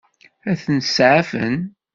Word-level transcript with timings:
Ad 0.49 0.57
ten-seɛfen? 0.63 1.55